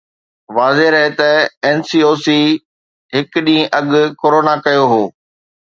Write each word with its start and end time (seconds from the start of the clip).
واضح 0.57 0.87
رهي 0.95 1.09
ته 1.19 1.29
اين 1.65 1.77
سي 1.89 1.99
او 2.07 2.11
سي 2.25 2.39
هڪ 3.19 3.29
ڏينهن 3.45 3.69
اڳ 3.79 3.91
ڪورونا 4.21 4.53
ڪيو 4.65 4.83
هو 4.93 5.03